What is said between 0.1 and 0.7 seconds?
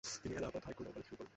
তিনি এলাহাবাদ